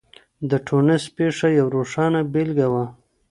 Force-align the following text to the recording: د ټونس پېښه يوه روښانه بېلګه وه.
د 0.49 0.51
ټونس 0.67 1.03
پېښه 1.15 1.47
يوه 1.57 1.71
روښانه 1.75 2.19
بېلګه 2.33 2.67
وه. 2.73 2.85